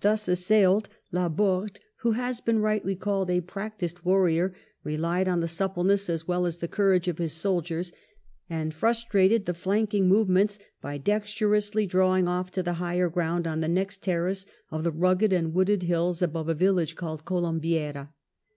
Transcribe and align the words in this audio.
Thus 0.00 0.26
assailed, 0.26 0.88
Laborde, 1.12 1.78
who 2.00 2.10
has 2.18 2.40
been 2.40 2.58
rightly 2.58 2.96
called 2.96 3.30
a 3.30 3.40
prac 3.40 3.78
tised 3.78 4.00
warrior, 4.04 4.52
relied 4.82 5.28
on 5.28 5.38
the 5.38 5.46
suppleness 5.46 6.10
as 6.10 6.26
well 6.26 6.46
as 6.46 6.58
the 6.58 6.66
courage 6.66 7.06
of 7.06 7.18
his 7.18 7.32
soldiers, 7.32 7.92
and 8.50 8.74
frustrated 8.74 9.46
the, 9.46 9.54
flanking 9.54 10.08
movements 10.08 10.58
by 10.80 10.98
dexterously 10.98 11.86
drawing 11.86 12.26
off" 12.26 12.50
to 12.50 12.62
the 12.64 12.72
higher 12.82 13.08
ground 13.08 13.46
on 13.46 13.60
the 13.60 13.68
next 13.68 14.02
terrace 14.02 14.46
of 14.72 14.82
the 14.82 14.90
rugged 14.90 15.32
and 15.32 15.54
wooded 15.54 15.84
hills 15.84 16.20
above 16.22 16.48
a 16.48 16.52
village 16.54 16.96
called 16.96 17.24
Columbeira. 17.24 18.08